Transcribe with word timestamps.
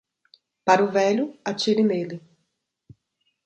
Para 0.65 0.83
o 0.83 0.89
velho, 0.89 1.37
atire 1.45 1.83
nele. 1.83 2.19